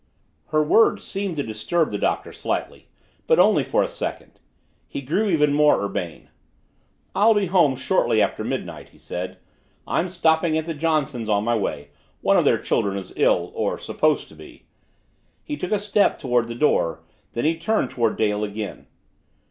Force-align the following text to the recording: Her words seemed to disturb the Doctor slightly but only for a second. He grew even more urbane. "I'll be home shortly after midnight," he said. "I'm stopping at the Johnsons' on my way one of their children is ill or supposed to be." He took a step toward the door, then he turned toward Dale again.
Her 0.47 0.63
words 0.63 1.03
seemed 1.03 1.35
to 1.35 1.43
disturb 1.43 1.91
the 1.91 1.99
Doctor 1.99 2.33
slightly 2.33 2.87
but 3.27 3.37
only 3.37 3.63
for 3.63 3.83
a 3.83 3.87
second. 3.87 4.39
He 4.87 4.99
grew 5.01 5.29
even 5.29 5.53
more 5.53 5.79
urbane. 5.79 6.29
"I'll 7.13 7.35
be 7.35 7.45
home 7.45 7.75
shortly 7.75 8.19
after 8.19 8.43
midnight," 8.43 8.89
he 8.89 8.97
said. 8.97 9.37
"I'm 9.85 10.09
stopping 10.09 10.57
at 10.57 10.65
the 10.65 10.73
Johnsons' 10.73 11.29
on 11.29 11.43
my 11.43 11.55
way 11.55 11.89
one 12.21 12.35
of 12.35 12.45
their 12.45 12.57
children 12.57 12.97
is 12.97 13.13
ill 13.15 13.51
or 13.53 13.77
supposed 13.77 14.27
to 14.29 14.35
be." 14.35 14.65
He 15.43 15.55
took 15.55 15.71
a 15.71 15.77
step 15.77 16.17
toward 16.17 16.47
the 16.47 16.55
door, 16.55 17.03
then 17.33 17.45
he 17.45 17.55
turned 17.55 17.91
toward 17.91 18.17
Dale 18.17 18.43
again. 18.43 18.87